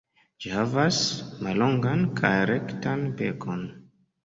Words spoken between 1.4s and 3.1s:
mallongan kaj rektan